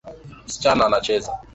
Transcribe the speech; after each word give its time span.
Msichana 0.47 0.85
anacheza. 0.85 1.33